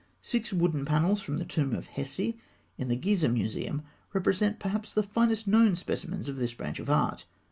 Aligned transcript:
Six 0.23 0.51
wooden 0.51 0.83
panels 0.83 1.21
from 1.21 1.37
the 1.37 1.45
tomb 1.45 1.75
of 1.75 1.89
Hesi 1.89 2.39
in 2.75 2.87
the 2.87 2.95
Gizeh 2.97 3.31
Museum 3.31 3.83
represent 4.13 4.57
perhaps 4.59 4.95
the 4.95 5.03
finest 5.03 5.45
known 5.47 5.75
specimens 5.75 6.27
of 6.27 6.37
this 6.37 6.55
branch 6.55 6.79
of 6.79 6.89
art. 6.89 7.25